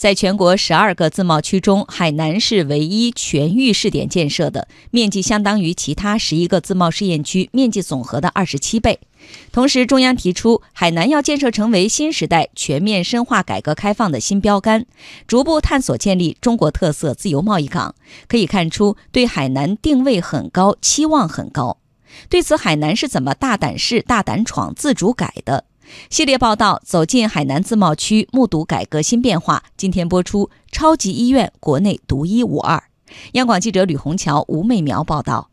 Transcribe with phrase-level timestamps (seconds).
[0.00, 8.98] 在全国十二个自贸区中，海南是唯一全域试点建设的，面积相当于其他十一个自贸试验区面积总和的二十七倍。
[9.52, 14.86] 同时，中央提出，海南要建设成为新时代全面深化改革开放的新标杆，
[15.26, 17.94] 逐步探索建立中国特色自由贸易港。
[18.26, 21.76] 可以看出，对海南定位很高，期望很高。
[22.30, 25.66] 对此，海南是怎么大胆试、大胆闯、自主改的？
[26.08, 29.62] 系列报道走进海南自贸区，目睹改革新变化。
[29.76, 32.82] 今天播出，超级医院国内独一无二。
[33.32, 35.48] 央广记者吕红桥、吴美苗报道。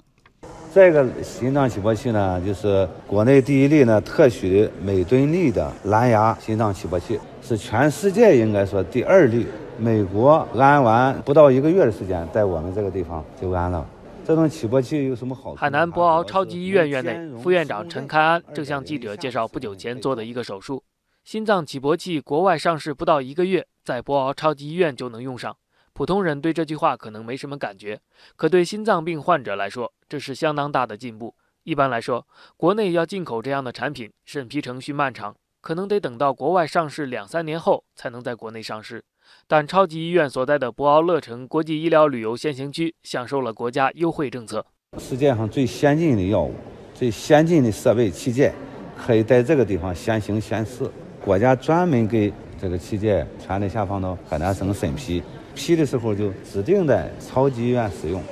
[0.74, 9.48] 这个心脏起搏器呢，就是国内第一例呢特许每吨力的蓝牙心脏起搏器，是全世界应该说第二例。
[9.80, 13.86] 美国安完不到一个月的时间，在我们这个地方就安了。
[14.28, 15.56] 这种起搏器有什么好处？
[15.56, 20.84] 海南博鳌超级医院院内，副院长陈开安正向记者介绍不久前做的一个手术。
[21.24, 25.56] 心脏起搏器国外上市不到一个月，在博鳌超级医院就能用上。
[25.94, 28.02] 普通人对这句话可能没什么感觉，
[28.36, 31.34] 可对心脏病患者来说，这是相当大的进步。
[31.64, 39.06] 一般来说，国内要进口这样的产品，审批程序漫长，可能得等到国外上市两三年后才能在国内上市。
[39.48, 44.66] 但超级医院所在的博鳌乐城国际医疗旅游先行区享受了国家优惠政策。
[44.98, 46.54] 世界上最先进的药物、
[46.94, 48.52] 最先进的设备器械，
[48.98, 50.90] 可以在这个地方先行先试。
[51.24, 55.22] 国家专门给这个器械全力下放到海南省审批，
[55.54, 58.24] 批的时候就指定在超级医院使用，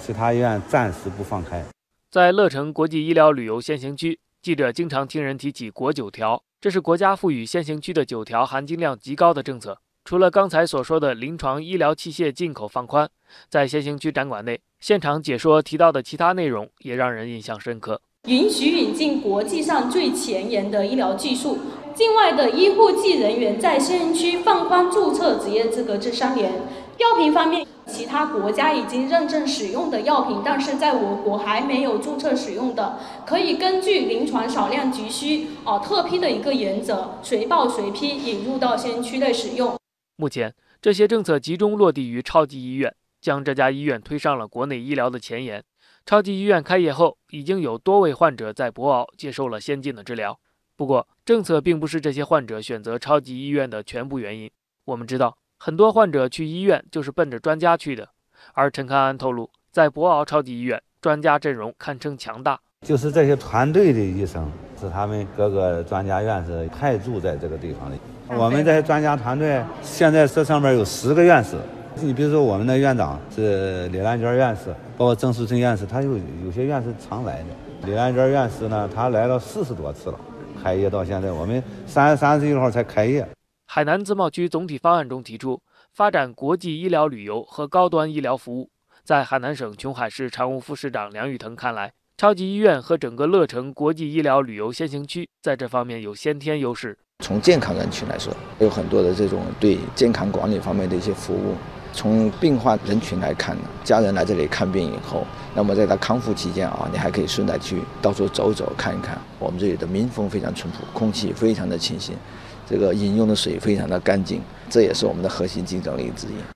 [0.00, 1.62] 其他医院暂时不放开。
[2.10, 9.78] 在乐城国际医疗旅游先行区，记者经常听人提起“国九条”，这是国家赋予先行区的九条含金量极高的政策。
[10.04, 13.08] 除了刚才所说的临床医疗器械进口放宽，
[13.48, 17.98] 在先行区展馆内现场解说提到的其他内容也让人印象深刻。
[18.28, 21.58] 允许引进国际上最前沿的医疗技术，
[21.94, 26.52] 境外的医护技人员在先行区放宽注册执业资格至三年。
[26.98, 39.74] 药品方面，其他国家已经认证使用的药品，但是在我国还没有注册使用的，可以根据临床少量急需哦特批的一个原则，随报随批引入到先行区内使用。
[40.16, 45.64] 目前，这些政策集中落地于超级医院，将这家医院推上了国内医疗的前沿。
[46.06, 50.38] 超级医院开业后，已经有多位患者在博鳌接受了先进的治疗。
[50.76, 54.50] 不过，政策并不是这些患者选择超级医院的全部原因。
[54.84, 58.10] 我们知道，很多患者去医院就是奔着专家去的。
[58.52, 67.96] 而陈康安透露，在博鳌超级医院，专家阵容堪称强大，就是这些团队的医生，是他们各个专家院士派驻在这个地方的。
[68.36, 71.56] 我们这些专家团队现在这上面有十个院士，
[71.96, 77.46] 你比如说我们的院长是李兰娟院士，包括郑树森院士，他有有些院士常来的。
[77.86, 80.18] 李兰娟院士呢，他来了四十多次了，
[80.62, 83.26] 开业到现在，我们三月三十一号才开业。
[83.66, 85.60] 海南自贸区总体方案中提出，
[85.92, 88.70] 发展国际医疗旅游和高端医疗服务。
[89.04, 96.96] 在海南省琼海市常务副市长梁玉腾看来，超级医院和整个乐城国际医疗旅游先行区在这方面有先天优势。
[97.24, 101.56] 从健康人群来说，有很多的这种对健康管理方面的一些服务。
[101.92, 105.26] 从病患人群来看，家人来这里看病以后，
[105.56, 109.20] 那么在他康复期间啊，你还可以顺带去到处走走看一看。
[109.40, 112.16] 我们这里的民风非常淳朴，空气非常的清新，
[112.64, 116.53] 这个饮用的水非常的干净，这也是我们的核心竞争力之一。